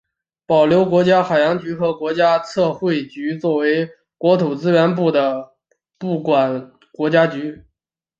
[0.47, 5.51] 保留国家海洋局和国家测绘局作为国土资源部的
[5.99, 7.65] 部管国家局。